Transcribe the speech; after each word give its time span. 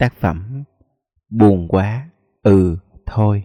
Tác 0.00 0.14
phẩm 0.20 0.64
Buồn 1.30 1.68
quá, 1.68 2.10
ừ, 2.42 2.78
thôi. 3.06 3.44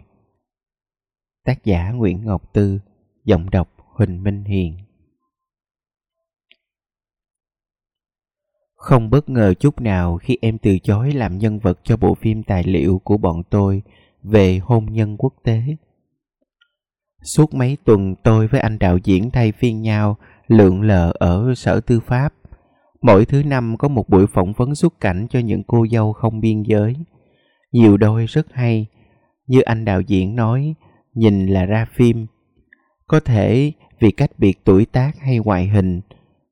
Tác 1.46 1.65
giả 1.65 1.91
Nguyễn 1.91 2.25
Ngọc 2.25 2.54
Tư, 2.54 2.79
giọng 3.25 3.49
đọc 3.49 3.70
Huỳnh 3.78 4.23
Minh 4.23 4.43
Hiền. 4.43 4.78
Không 8.76 9.10
bất 9.10 9.29
ngờ 9.29 9.54
chút 9.54 9.81
nào 9.81 10.18
khi 10.18 10.38
em 10.41 10.57
từ 10.57 10.77
chối 10.79 11.11
làm 11.11 11.38
nhân 11.38 11.59
vật 11.59 11.79
cho 11.83 11.97
bộ 11.97 12.15
phim 12.15 12.43
tài 12.43 12.63
liệu 12.63 13.01
của 13.03 13.17
bọn 13.17 13.43
tôi 13.49 13.81
về 14.23 14.59
hôn 14.63 14.85
nhân 14.85 15.17
quốc 15.17 15.33
tế. 15.43 15.61
Suốt 17.23 17.53
mấy 17.53 17.77
tuần 17.85 18.15
tôi 18.23 18.47
với 18.47 18.59
anh 18.59 18.79
đạo 18.79 18.97
diễn 19.03 19.31
thay 19.31 19.51
phiên 19.51 19.81
nhau 19.81 20.17
lượn 20.47 20.81
lờ 20.81 21.11
ở 21.19 21.53
sở 21.55 21.79
tư 21.79 21.99
pháp 21.99 22.33
Mỗi 23.05 23.25
thứ 23.25 23.43
năm 23.43 23.77
có 23.77 23.87
một 23.87 24.09
buổi 24.09 24.27
phỏng 24.27 24.53
vấn 24.53 24.75
xuất 24.75 24.99
cảnh 24.99 25.27
cho 25.29 25.39
những 25.39 25.63
cô 25.63 25.85
dâu 25.91 26.13
không 26.13 26.41
biên 26.41 26.63
giới. 26.63 26.96
Nhiều 27.71 27.97
đôi 27.97 28.25
rất 28.25 28.47
hay, 28.54 28.87
như 29.47 29.61
anh 29.61 29.86
đạo 29.86 30.01
diễn 30.01 30.36
nói, 30.36 30.75
nhìn 31.13 31.47
là 31.47 31.65
ra 31.65 31.86
phim. 31.96 32.27
Có 33.08 33.19
thể 33.19 33.72
vì 33.99 34.11
cách 34.11 34.31
biệt 34.38 34.59
tuổi 34.63 34.86
tác 34.86 35.11
hay 35.19 35.38
ngoại 35.38 35.67
hình, 35.67 36.02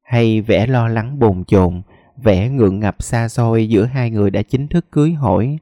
hay 0.03 0.41
vẻ 0.41 0.67
lo 0.67 0.88
lắng 0.88 1.20
bồn 1.20 1.44
chồn, 1.47 1.81
vẻ 2.23 2.49
ngượng 2.49 2.80
ngập 2.80 3.03
xa 3.03 3.27
xôi 3.27 3.70
giữa 3.70 3.85
hai 3.85 4.09
người 4.09 4.30
đã 4.30 4.41
chính 4.41 4.67
thức 4.67 4.85
cưới 4.91 5.11
hỏi, 5.11 5.58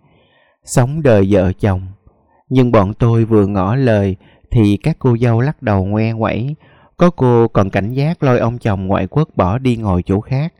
sống 0.63 1.01
đời 1.03 1.27
vợ 1.29 1.53
chồng. 1.53 1.81
Nhưng 2.49 2.71
bọn 2.71 2.93
tôi 2.93 3.25
vừa 3.25 3.47
ngỏ 3.47 3.75
lời 3.75 4.15
thì 4.51 4.77
các 4.83 4.95
cô 4.99 5.17
dâu 5.17 5.41
lắc 5.41 5.61
đầu 5.61 5.85
ngoe 5.85 6.11
ngoẩy, 6.11 6.55
có 6.97 7.09
cô 7.09 7.47
còn 7.47 7.69
cảnh 7.69 7.93
giác 7.93 8.23
lôi 8.23 8.39
ông 8.39 8.57
chồng 8.57 8.87
ngoại 8.87 9.07
quốc 9.07 9.29
bỏ 9.35 9.57
đi 9.57 9.75
ngồi 9.75 10.03
chỗ 10.03 10.21
khác. 10.21 10.53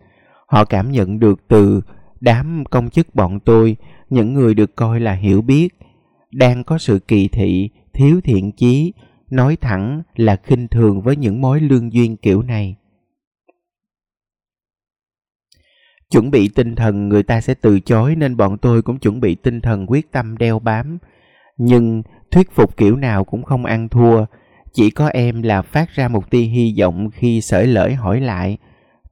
Họ 0.52 0.66
cảm 0.66 0.92
nhận 0.92 1.20
được 1.20 1.48
từ 1.48 1.82
đám 2.20 2.64
công 2.70 2.90
chức 2.90 3.16
bọn 3.16 3.40
tôi, 3.40 3.76
những 4.10 4.34
người 4.34 4.54
được 4.54 4.76
coi 4.76 5.00
là 5.00 5.14
hiểu 5.14 5.42
biết, 5.42 5.68
đang 6.32 6.64
có 6.64 6.78
sự 6.78 7.00
kỳ 7.00 7.28
thị, 7.28 7.70
thiếu 7.94 8.22
thiện 8.24 8.52
chí, 8.52 8.94
nói 9.30 9.58
thẳng 9.62 10.02
là 10.16 10.36
khinh 10.36 10.68
thường 10.68 11.02
với 11.02 11.16
những 11.16 11.42
mối 11.42 11.60
lương 11.60 11.94
duyên 11.94 12.18
kiểu 12.18 12.42
này. 12.42 12.76
Chuẩn 16.10 16.32
bị 16.32 16.50
tinh 16.56 16.76
thần 16.76 17.10
người 17.10 17.24
ta 17.24 17.42
sẽ 17.42 17.54
từ 17.54 17.80
chối 17.80 18.16
nên 18.16 18.38
bọn 18.38 18.58
tôi 18.58 18.82
cũng 18.82 19.00
chuẩn 19.00 19.20
bị 19.20 19.36
tinh 19.36 19.62
thần 19.62 19.86
quyết 19.88 20.12
tâm 20.12 20.38
đeo 20.38 20.60
bám. 20.60 20.98
Nhưng 21.58 22.04
thuyết 22.32 22.52
phục 22.52 22.78
kiểu 22.78 22.96
nào 22.96 23.24
cũng 23.24 23.44
không 23.44 23.66
ăn 23.66 23.90
thua. 23.90 24.26
Chỉ 24.74 24.90
có 24.90 25.08
em 25.08 25.42
là 25.42 25.62
phát 25.62 25.90
ra 25.96 26.08
một 26.08 26.32
tia 26.32 26.44
hy 26.44 26.76
vọng 26.80 27.10
khi 27.12 27.42
sởi 27.42 27.68
lởi 27.68 27.94
hỏi 27.94 28.22
lại. 28.22 28.58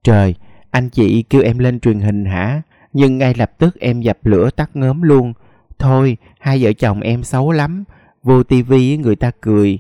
Trời, 0.04 0.36
anh 0.72 0.90
chị 0.90 1.24
kêu 1.24 1.42
em 1.42 1.60
lên 1.60 1.80
truyền 1.80 2.00
hình 2.00 2.26
hả? 2.26 2.62
Nhưng 2.94 3.18
ngay 3.18 3.34
lập 3.34 3.52
tức 3.58 3.80
em 3.80 4.02
dập 4.02 4.18
lửa 4.24 4.50
tắt 4.50 4.70
ngớm 4.74 5.02
luôn. 5.02 5.34
Thôi, 5.80 6.18
hai 6.40 6.64
vợ 6.64 6.74
chồng 6.74 7.02
em 7.02 7.24
xấu 7.24 7.52
lắm. 7.52 7.84
Vô 8.24 8.44
tivi 8.44 8.98
người 8.98 9.16
ta 9.16 9.32
cười. 9.42 9.80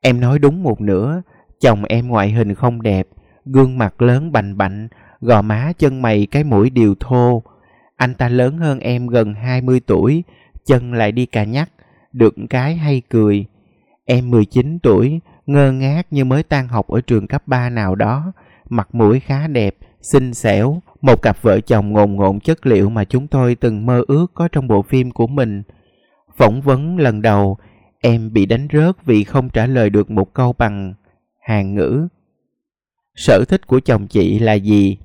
Em 0.00 0.20
nói 0.20 0.38
đúng 0.38 0.62
một 0.62 0.80
nửa. 0.80 1.22
Chồng 1.60 1.84
em 1.84 2.08
ngoại 2.08 2.30
hình 2.30 2.54
không 2.54 2.82
đẹp. 2.82 3.06
Gương 3.44 3.78
mặt 3.78 4.02
lớn 4.02 4.32
bành 4.32 4.56
bạnh. 4.56 4.88
Gò 5.20 5.42
má 5.42 5.72
chân 5.78 6.02
mày 6.02 6.26
cái 6.26 6.44
mũi 6.44 6.70
đều 6.70 6.94
thô. 7.00 7.42
Anh 7.96 8.14
ta 8.14 8.28
lớn 8.28 8.58
hơn 8.58 8.78
em 8.78 9.06
gần 9.06 9.34
20 9.34 9.80
tuổi. 9.86 10.24
Chân 10.66 10.92
lại 10.92 11.12
đi 11.12 11.26
cà 11.26 11.44
nhắc. 11.44 11.70
Được 12.12 12.34
cái 12.50 12.76
hay 12.76 13.02
cười. 13.08 13.46
Em 14.04 14.30
19 14.30 14.78
tuổi. 14.78 15.20
Ngơ 15.46 15.72
ngác 15.72 16.06
như 16.10 16.24
mới 16.24 16.42
tan 16.42 16.68
học 16.68 16.88
ở 16.88 17.00
trường 17.00 17.26
cấp 17.26 17.42
3 17.46 17.70
nào 17.70 17.94
đó 17.94 18.32
mặt 18.68 18.88
mũi 18.92 19.20
khá 19.20 19.46
đẹp, 19.46 19.74
xinh 20.00 20.34
xẻo, 20.34 20.80
một 21.00 21.22
cặp 21.22 21.42
vợ 21.42 21.60
chồng 21.60 21.92
ngồn 21.92 22.16
ngộn 22.16 22.40
chất 22.40 22.66
liệu 22.66 22.90
mà 22.90 23.04
chúng 23.04 23.26
tôi 23.26 23.54
từng 23.54 23.86
mơ 23.86 24.02
ước 24.08 24.26
có 24.34 24.48
trong 24.48 24.68
bộ 24.68 24.82
phim 24.82 25.10
của 25.10 25.26
mình. 25.26 25.62
Phỏng 26.36 26.60
vấn 26.60 26.98
lần 26.98 27.22
đầu, 27.22 27.58
em 28.00 28.32
bị 28.32 28.46
đánh 28.46 28.68
rớt 28.72 29.04
vì 29.04 29.24
không 29.24 29.48
trả 29.48 29.66
lời 29.66 29.90
được 29.90 30.10
một 30.10 30.34
câu 30.34 30.54
bằng 30.58 30.94
hàn 31.40 31.74
ngữ. 31.74 32.08
Sở 33.14 33.44
thích 33.48 33.66
của 33.66 33.80
chồng 33.80 34.06
chị 34.06 34.38
là 34.38 34.52
gì? 34.52 34.98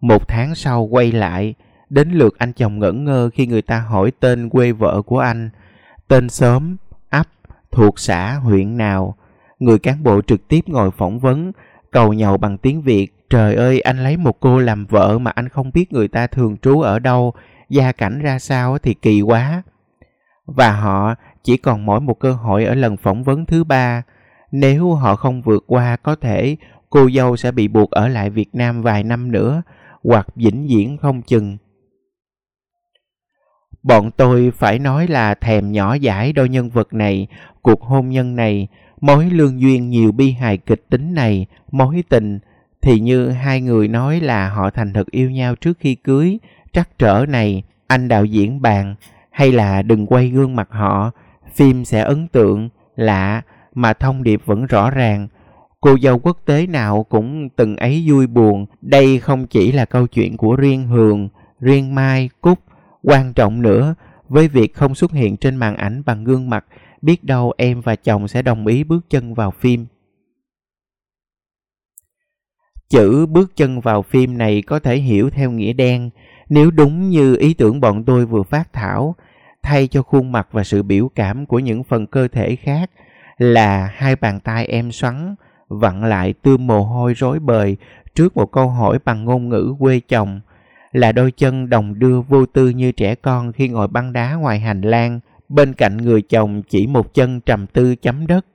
Một 0.00 0.28
tháng 0.28 0.54
sau 0.54 0.82
quay 0.84 1.12
lại, 1.12 1.54
đến 1.88 2.10
lượt 2.10 2.38
anh 2.38 2.52
chồng 2.52 2.78
ngẩn 2.78 3.04
ngơ 3.04 3.30
khi 3.34 3.46
người 3.46 3.62
ta 3.62 3.80
hỏi 3.80 4.12
tên 4.20 4.48
quê 4.48 4.72
vợ 4.72 5.02
của 5.02 5.18
anh, 5.18 5.50
tên 6.08 6.28
xóm, 6.28 6.76
ấp, 7.10 7.26
thuộc 7.70 7.98
xã, 7.98 8.34
huyện 8.34 8.76
nào. 8.76 9.16
Người 9.58 9.78
cán 9.78 10.02
bộ 10.02 10.22
trực 10.22 10.48
tiếp 10.48 10.60
ngồi 10.66 10.90
phỏng 10.90 11.18
vấn 11.18 11.52
cầu 11.96 12.12
nhậu 12.12 12.36
bằng 12.36 12.58
tiếng 12.58 12.82
Việt. 12.82 13.12
Trời 13.30 13.54
ơi, 13.54 13.80
anh 13.80 14.04
lấy 14.04 14.16
một 14.16 14.40
cô 14.40 14.58
làm 14.58 14.86
vợ 14.86 15.18
mà 15.18 15.30
anh 15.30 15.48
không 15.48 15.70
biết 15.74 15.92
người 15.92 16.08
ta 16.08 16.26
thường 16.26 16.56
trú 16.56 16.80
ở 16.80 16.98
đâu, 16.98 17.32
gia 17.68 17.92
cảnh 17.92 18.20
ra 18.20 18.38
sao 18.38 18.78
thì 18.78 18.94
kỳ 18.94 19.20
quá. 19.20 19.62
Và 20.46 20.72
họ 20.72 21.14
chỉ 21.42 21.56
còn 21.56 21.86
mỗi 21.86 22.00
một 22.00 22.20
cơ 22.20 22.32
hội 22.32 22.64
ở 22.64 22.74
lần 22.74 22.96
phỏng 22.96 23.22
vấn 23.24 23.46
thứ 23.46 23.64
ba. 23.64 24.02
Nếu 24.52 24.94
họ 24.94 25.16
không 25.16 25.42
vượt 25.42 25.64
qua 25.66 25.96
có 25.96 26.14
thể 26.14 26.56
cô 26.90 27.10
dâu 27.10 27.36
sẽ 27.36 27.52
bị 27.52 27.68
buộc 27.68 27.90
ở 27.90 28.08
lại 28.08 28.30
Việt 28.30 28.54
Nam 28.54 28.82
vài 28.82 29.02
năm 29.02 29.32
nữa 29.32 29.62
hoặc 30.04 30.26
vĩnh 30.34 30.66
viễn 30.68 30.96
không 30.96 31.22
chừng. 31.22 31.56
Bọn 33.82 34.10
tôi 34.10 34.52
phải 34.54 34.78
nói 34.78 35.06
là 35.06 35.34
thèm 35.34 35.72
nhỏ 35.72 35.94
giải 35.94 36.32
đôi 36.32 36.48
nhân 36.48 36.70
vật 36.70 36.92
này, 36.92 37.26
cuộc 37.62 37.82
hôn 37.82 38.08
nhân 38.08 38.36
này 38.36 38.68
mối 39.00 39.30
lương 39.30 39.60
duyên 39.60 39.90
nhiều 39.90 40.12
bi 40.12 40.30
hài 40.30 40.56
kịch 40.56 40.84
tính 40.90 41.14
này, 41.14 41.46
mối 41.70 42.04
tình, 42.08 42.38
thì 42.82 43.00
như 43.00 43.28
hai 43.28 43.60
người 43.60 43.88
nói 43.88 44.20
là 44.20 44.48
họ 44.48 44.70
thành 44.70 44.92
thật 44.92 45.10
yêu 45.10 45.30
nhau 45.30 45.54
trước 45.54 45.78
khi 45.80 45.94
cưới, 45.94 46.38
trắc 46.72 46.98
trở 46.98 47.26
này, 47.28 47.62
anh 47.86 48.08
đạo 48.08 48.24
diễn 48.24 48.62
bàn, 48.62 48.94
hay 49.30 49.52
là 49.52 49.82
đừng 49.82 50.06
quay 50.06 50.30
gương 50.30 50.56
mặt 50.56 50.68
họ, 50.70 51.10
phim 51.54 51.84
sẽ 51.84 52.00
ấn 52.00 52.28
tượng, 52.28 52.68
lạ, 52.96 53.42
mà 53.74 53.92
thông 53.92 54.22
điệp 54.22 54.40
vẫn 54.44 54.66
rõ 54.66 54.90
ràng. 54.90 55.28
Cô 55.80 55.98
dâu 56.02 56.18
quốc 56.18 56.38
tế 56.46 56.66
nào 56.66 57.02
cũng 57.08 57.48
từng 57.48 57.76
ấy 57.76 58.04
vui 58.08 58.26
buồn, 58.26 58.66
đây 58.82 59.18
không 59.18 59.46
chỉ 59.46 59.72
là 59.72 59.84
câu 59.84 60.06
chuyện 60.06 60.36
của 60.36 60.56
riêng 60.56 60.86
Hường, 60.86 61.28
riêng 61.60 61.94
Mai, 61.94 62.30
Cúc, 62.40 62.58
quan 63.02 63.32
trọng 63.32 63.62
nữa, 63.62 63.94
với 64.28 64.48
việc 64.48 64.74
không 64.74 64.94
xuất 64.94 65.12
hiện 65.12 65.36
trên 65.36 65.56
màn 65.56 65.76
ảnh 65.76 66.02
bằng 66.06 66.24
gương 66.24 66.50
mặt 66.50 66.64
biết 67.02 67.24
đâu 67.24 67.52
em 67.56 67.80
và 67.80 67.96
chồng 67.96 68.28
sẽ 68.28 68.42
đồng 68.42 68.66
ý 68.66 68.84
bước 68.84 69.10
chân 69.10 69.34
vào 69.34 69.50
phim. 69.50 69.86
Chữ 72.88 73.26
bước 73.26 73.56
chân 73.56 73.80
vào 73.80 74.02
phim 74.02 74.38
này 74.38 74.62
có 74.62 74.78
thể 74.78 74.96
hiểu 74.96 75.30
theo 75.30 75.50
nghĩa 75.50 75.72
đen, 75.72 76.10
nếu 76.48 76.70
đúng 76.70 77.10
như 77.10 77.36
ý 77.36 77.54
tưởng 77.54 77.80
bọn 77.80 78.04
tôi 78.04 78.26
vừa 78.26 78.42
phát 78.42 78.72
thảo, 78.72 79.14
thay 79.62 79.86
cho 79.86 80.02
khuôn 80.02 80.32
mặt 80.32 80.48
và 80.52 80.64
sự 80.64 80.82
biểu 80.82 81.08
cảm 81.14 81.46
của 81.46 81.58
những 81.58 81.84
phần 81.84 82.06
cơ 82.06 82.28
thể 82.28 82.56
khác 82.56 82.90
là 83.38 83.90
hai 83.94 84.16
bàn 84.16 84.40
tay 84.40 84.66
em 84.66 84.92
xoắn, 84.92 85.34
vặn 85.68 86.08
lại 86.08 86.34
tươm 86.42 86.66
mồ 86.66 86.82
hôi 86.82 87.14
rối 87.14 87.38
bời 87.38 87.76
trước 88.14 88.36
một 88.36 88.52
câu 88.52 88.68
hỏi 88.68 88.98
bằng 89.04 89.24
ngôn 89.24 89.48
ngữ 89.48 89.74
quê 89.78 90.00
chồng, 90.08 90.40
là 90.92 91.12
đôi 91.12 91.32
chân 91.32 91.70
đồng 91.70 91.98
đưa 91.98 92.20
vô 92.20 92.46
tư 92.46 92.68
như 92.68 92.92
trẻ 92.92 93.14
con 93.14 93.52
khi 93.52 93.68
ngồi 93.68 93.88
băng 93.88 94.12
đá 94.12 94.34
ngoài 94.34 94.60
hành 94.60 94.80
lang, 94.80 95.20
bên 95.48 95.74
cạnh 95.74 95.96
người 95.96 96.22
chồng 96.22 96.62
chỉ 96.68 96.86
một 96.86 97.14
chân 97.14 97.40
trầm 97.40 97.66
tư 97.66 97.96
chấm 97.96 98.26
đất. 98.26 98.46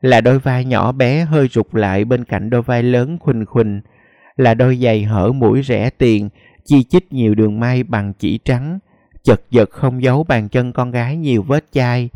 Là 0.00 0.20
đôi 0.20 0.38
vai 0.38 0.64
nhỏ 0.64 0.92
bé 0.92 1.24
hơi 1.24 1.48
rụt 1.48 1.66
lại 1.72 2.04
bên 2.04 2.24
cạnh 2.24 2.50
đôi 2.50 2.62
vai 2.62 2.82
lớn 2.82 3.18
khuỳnh 3.20 3.46
khuỳnh, 3.46 3.80
là 4.36 4.54
đôi 4.54 4.76
giày 4.76 5.02
hở 5.02 5.32
mũi 5.32 5.62
rẻ 5.62 5.90
tiền, 5.90 6.28
chi 6.64 6.82
chít 6.82 7.12
nhiều 7.12 7.34
đường 7.34 7.60
may 7.60 7.82
bằng 7.82 8.12
chỉ 8.18 8.38
trắng, 8.44 8.78
chật 9.22 9.40
vật 9.50 9.70
không 9.70 10.02
giấu 10.02 10.24
bàn 10.24 10.48
chân 10.48 10.72
con 10.72 10.90
gái 10.90 11.16
nhiều 11.16 11.42
vết 11.42 11.64
chai. 11.72 12.10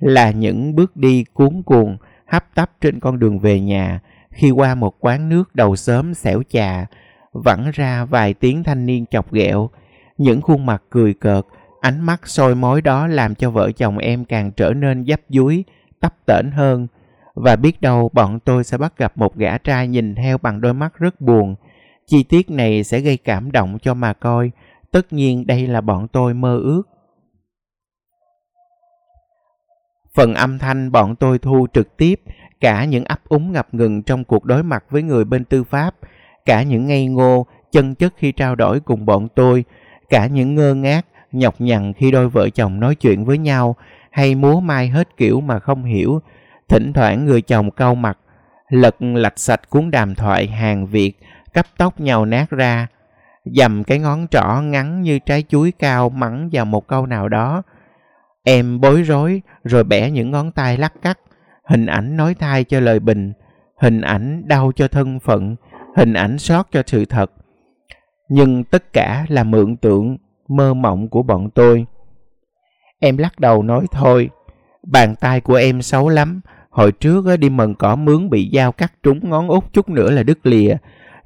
Là 0.00 0.30
những 0.30 0.74
bước 0.74 0.96
đi 0.96 1.24
cuốn 1.32 1.62
cuồng, 1.62 1.96
hấp 2.26 2.54
tấp 2.54 2.70
trên 2.80 3.00
con 3.00 3.18
đường 3.18 3.38
về 3.38 3.60
nhà, 3.60 4.00
khi 4.30 4.50
qua 4.50 4.74
một 4.74 4.94
quán 5.00 5.28
nước 5.28 5.54
đầu 5.54 5.76
sớm 5.76 6.14
xẻo 6.14 6.42
chà, 6.48 6.86
vẳng 7.32 7.70
ra 7.74 8.04
vài 8.04 8.34
tiếng 8.34 8.64
thanh 8.64 8.86
niên 8.86 9.06
chọc 9.10 9.32
ghẹo, 9.32 9.70
những 10.18 10.40
khuôn 10.40 10.66
mặt 10.66 10.82
cười 10.90 11.14
cợt, 11.14 11.44
Ánh 11.84 12.00
mắt 12.00 12.28
sôi 12.28 12.54
mối 12.54 12.82
đó 12.82 13.06
làm 13.06 13.34
cho 13.34 13.50
vợ 13.50 13.72
chồng 13.72 13.98
em 13.98 14.24
càng 14.24 14.52
trở 14.52 14.72
nên 14.72 15.04
dấp 15.04 15.20
dúi, 15.28 15.64
tấp 16.00 16.14
tễnh 16.26 16.50
hơn. 16.50 16.86
Và 17.34 17.56
biết 17.56 17.80
đâu 17.80 18.10
bọn 18.12 18.40
tôi 18.40 18.64
sẽ 18.64 18.78
bắt 18.78 18.98
gặp 18.98 19.16
một 19.16 19.36
gã 19.36 19.58
trai 19.58 19.88
nhìn 19.88 20.14
theo 20.14 20.38
bằng 20.38 20.60
đôi 20.60 20.74
mắt 20.74 20.98
rất 20.98 21.20
buồn. 21.20 21.54
Chi 22.06 22.22
tiết 22.22 22.50
này 22.50 22.84
sẽ 22.84 23.00
gây 23.00 23.16
cảm 23.16 23.52
động 23.52 23.78
cho 23.82 23.94
mà 23.94 24.12
coi. 24.12 24.50
Tất 24.90 25.12
nhiên 25.12 25.46
đây 25.46 25.66
là 25.66 25.80
bọn 25.80 26.08
tôi 26.08 26.34
mơ 26.34 26.60
ước. 26.62 26.82
Phần 30.14 30.34
âm 30.34 30.58
thanh 30.58 30.92
bọn 30.92 31.16
tôi 31.16 31.38
thu 31.38 31.66
trực 31.72 31.96
tiếp 31.96 32.20
cả 32.60 32.84
những 32.84 33.04
ấp 33.04 33.20
úng 33.28 33.52
ngập 33.52 33.74
ngừng 33.74 34.02
trong 34.02 34.24
cuộc 34.24 34.44
đối 34.44 34.62
mặt 34.62 34.84
với 34.90 35.02
người 35.02 35.24
bên 35.24 35.44
tư 35.44 35.64
pháp, 35.64 35.94
cả 36.44 36.62
những 36.62 36.86
ngây 36.86 37.06
ngô, 37.06 37.46
chân 37.72 37.94
chất 37.94 38.12
khi 38.16 38.32
trao 38.32 38.54
đổi 38.54 38.80
cùng 38.80 39.06
bọn 39.06 39.28
tôi, 39.34 39.64
cả 40.08 40.26
những 40.26 40.54
ngơ 40.54 40.74
ngác, 40.74 41.06
nhọc 41.34 41.60
nhằn 41.60 41.92
khi 41.92 42.10
đôi 42.10 42.28
vợ 42.28 42.50
chồng 42.50 42.80
nói 42.80 42.94
chuyện 42.94 43.24
với 43.24 43.38
nhau 43.38 43.76
hay 44.10 44.34
múa 44.34 44.60
mai 44.60 44.88
hết 44.88 45.08
kiểu 45.16 45.40
mà 45.40 45.58
không 45.58 45.84
hiểu. 45.84 46.20
Thỉnh 46.68 46.92
thoảng 46.92 47.24
người 47.24 47.42
chồng 47.42 47.70
cau 47.70 47.94
mặt, 47.94 48.18
lật 48.68 48.96
lạch 49.00 49.38
sạch 49.38 49.70
cuốn 49.70 49.90
đàm 49.90 50.14
thoại 50.14 50.46
hàng 50.46 50.86
Việt, 50.86 51.18
cấp 51.52 51.66
tóc 51.78 52.00
nhàu 52.00 52.26
nát 52.26 52.50
ra. 52.50 52.86
dầm 53.44 53.84
cái 53.84 53.98
ngón 53.98 54.26
trỏ 54.30 54.60
ngắn 54.62 55.02
như 55.02 55.18
trái 55.18 55.44
chuối 55.48 55.72
cao 55.78 56.10
mắng 56.10 56.48
vào 56.52 56.64
một 56.64 56.86
câu 56.86 57.06
nào 57.06 57.28
đó. 57.28 57.62
Em 58.44 58.80
bối 58.80 59.02
rối 59.02 59.42
rồi 59.64 59.84
bẻ 59.84 60.10
những 60.10 60.30
ngón 60.30 60.52
tay 60.52 60.78
lắc 60.78 60.92
cắt, 61.02 61.18
hình 61.64 61.86
ảnh 61.86 62.16
nói 62.16 62.34
thai 62.34 62.64
cho 62.64 62.80
lời 62.80 63.00
bình, 63.00 63.32
hình 63.76 64.00
ảnh 64.00 64.48
đau 64.48 64.72
cho 64.76 64.88
thân 64.88 65.20
phận, 65.20 65.56
hình 65.96 66.12
ảnh 66.12 66.38
sót 66.38 66.68
cho 66.72 66.82
sự 66.86 67.04
thật. 67.04 67.30
Nhưng 68.28 68.64
tất 68.64 68.92
cả 68.92 69.26
là 69.28 69.44
mượn 69.44 69.76
tượng, 69.76 70.16
mơ 70.48 70.74
mộng 70.74 71.08
của 71.08 71.22
bọn 71.22 71.50
tôi. 71.50 71.86
Em 72.98 73.16
lắc 73.16 73.40
đầu 73.40 73.62
nói 73.62 73.86
thôi, 73.90 74.30
bàn 74.82 75.14
tay 75.16 75.40
của 75.40 75.54
em 75.54 75.82
xấu 75.82 76.08
lắm, 76.08 76.40
hồi 76.70 76.92
trước 76.92 77.24
đi 77.40 77.50
mần 77.50 77.74
cỏ 77.74 77.96
mướn 77.96 78.30
bị 78.30 78.50
dao 78.54 78.72
cắt 78.72 78.92
trúng 79.02 79.30
ngón 79.30 79.48
út 79.48 79.72
chút 79.72 79.88
nữa 79.88 80.10
là 80.10 80.22
đứt 80.22 80.46
lìa, 80.46 80.76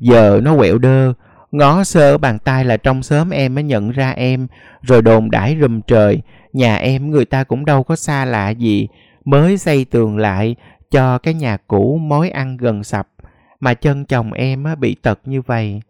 giờ 0.00 0.41
nó 0.43 0.56
quẹo 0.56 0.79
đơ, 0.79 1.12
ngó 1.50 1.85
sơ 1.85 2.19
bàn 2.19 2.38
tay 2.38 2.65
là 2.65 2.76
trong 2.76 3.03
sớm 3.03 3.31
em 3.31 3.55
mới 3.55 3.65
nhận 3.65 3.91
ra 3.91 4.11
em, 4.11 4.47
rồi 4.82 5.03
đồn 5.03 5.31
đãi 5.31 5.56
rùm 5.61 5.81
trời, 5.81 6.21
nhà 6.53 6.76
em 6.76 7.11
người 7.11 7.25
ta 7.25 7.44
cũng 7.44 7.64
đâu 7.64 7.82
có 7.82 7.97
xa 7.97 8.25
lạ 8.25 8.50
gì, 8.50 8.88
mới 9.25 9.59
xây 9.59 9.85
tường 9.85 10.19
lại 10.19 10.56
cho 10.91 11.19
cái 11.19 11.35
nhà 11.35 11.56
cũ 11.67 11.99
mối 12.03 12.31
ăn 12.31 12.56
gần 12.56 12.85
sập, 12.85 13.09
mà 13.61 13.75
chân 13.75 14.05
chồng 14.05 14.32
em 14.32 14.64
bị 14.79 14.94
tật 14.94 15.21
như 15.25 15.43
vậy. 15.43 15.81